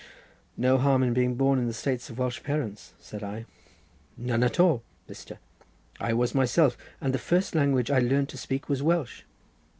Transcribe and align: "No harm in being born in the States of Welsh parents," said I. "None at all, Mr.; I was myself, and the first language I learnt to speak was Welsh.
"No 0.57 0.79
harm 0.79 1.03
in 1.03 1.13
being 1.13 1.35
born 1.35 1.59
in 1.59 1.67
the 1.67 1.73
States 1.75 2.09
of 2.09 2.17
Welsh 2.17 2.41
parents," 2.41 2.93
said 2.99 3.21
I. 3.23 3.45
"None 4.17 4.41
at 4.41 4.59
all, 4.59 4.81
Mr.; 5.07 5.37
I 5.99 6.11
was 6.11 6.33
myself, 6.33 6.75
and 6.99 7.13
the 7.13 7.19
first 7.19 7.53
language 7.53 7.91
I 7.91 7.99
learnt 7.99 8.29
to 8.29 8.37
speak 8.39 8.67
was 8.67 8.81
Welsh. 8.81 9.21